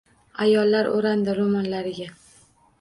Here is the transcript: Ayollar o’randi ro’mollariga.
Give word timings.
Ayollar 0.45 0.89
o’randi 0.95 1.37
ro’mollariga. 1.43 2.11